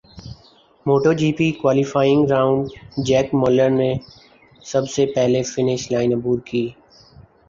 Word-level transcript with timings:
motto 0.85 1.11
G 1.19 1.31
P 1.37 1.47
qualifying 1.61 2.23
round 2.31 2.59
Jack 3.07 3.27
Miller 3.33 3.69
نے 3.71 3.91
سب 4.63 4.89
سے 4.89 5.05
پہلے 5.15 5.43
فنش 5.43 5.91
لائن 5.91 6.13
عبور 6.13 6.39
کی 6.45 6.67